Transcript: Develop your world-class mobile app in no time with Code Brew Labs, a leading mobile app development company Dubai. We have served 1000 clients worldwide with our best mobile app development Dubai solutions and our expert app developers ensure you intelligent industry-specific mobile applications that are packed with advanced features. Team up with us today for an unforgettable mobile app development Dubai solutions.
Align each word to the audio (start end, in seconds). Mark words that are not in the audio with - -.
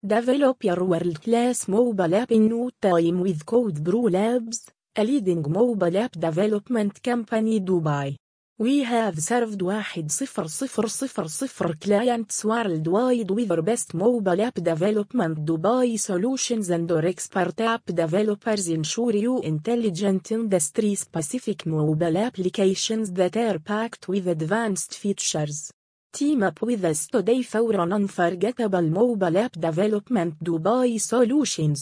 Develop 0.00 0.62
your 0.62 0.84
world-class 0.84 1.66
mobile 1.66 2.14
app 2.14 2.30
in 2.30 2.46
no 2.46 2.70
time 2.80 3.20
with 3.20 3.44
Code 3.44 3.82
Brew 3.82 4.08
Labs, 4.08 4.70
a 4.94 5.02
leading 5.02 5.42
mobile 5.50 5.98
app 5.98 6.12
development 6.12 7.02
company 7.02 7.58
Dubai. 7.58 8.14
We 8.60 8.84
have 8.84 9.18
served 9.18 9.60
1000 9.60 11.80
clients 11.80 12.44
worldwide 12.44 13.30
with 13.32 13.50
our 13.50 13.62
best 13.62 13.94
mobile 13.94 14.40
app 14.40 14.62
development 14.62 15.44
Dubai 15.44 15.98
solutions 15.98 16.70
and 16.70 16.88
our 16.92 17.04
expert 17.04 17.60
app 17.60 17.84
developers 17.86 18.68
ensure 18.68 19.16
you 19.16 19.40
intelligent 19.40 20.30
industry-specific 20.30 21.66
mobile 21.66 22.18
applications 22.18 23.10
that 23.14 23.36
are 23.36 23.58
packed 23.58 24.06
with 24.06 24.28
advanced 24.28 24.94
features. 24.94 25.72
Team 26.10 26.42
up 26.42 26.62
with 26.62 26.84
us 26.86 27.06
today 27.06 27.42
for 27.42 27.70
an 27.82 27.92
unforgettable 27.92 28.88
mobile 29.00 29.36
app 29.44 29.52
development 29.52 30.42
Dubai 30.42 30.98
solutions. 30.98 31.80